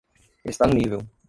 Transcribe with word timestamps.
Está 0.43 0.65
no 0.65 0.73
nível. 0.73 1.01